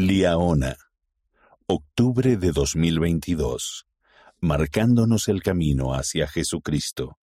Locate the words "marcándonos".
4.38-5.26